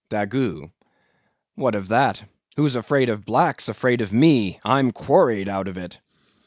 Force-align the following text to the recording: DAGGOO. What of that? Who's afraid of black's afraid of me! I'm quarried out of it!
DAGGOO. 0.09 0.71
What 1.53 1.75
of 1.75 1.87
that? 1.89 2.23
Who's 2.57 2.73
afraid 2.73 3.07
of 3.09 3.23
black's 3.23 3.69
afraid 3.69 4.01
of 4.01 4.11
me! 4.11 4.59
I'm 4.63 4.91
quarried 4.93 5.47
out 5.47 5.67
of 5.67 5.77
it! 5.77 5.99